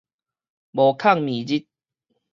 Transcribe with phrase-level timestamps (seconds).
[0.75, 1.67] 無 khàng 暝日